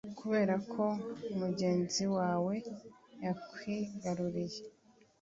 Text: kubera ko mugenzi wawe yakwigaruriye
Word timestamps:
kubera 0.19 0.55
ko 0.71 0.83
mugenzi 1.39 2.03
wawe 2.17 2.55
yakwigaruriye 3.25 4.61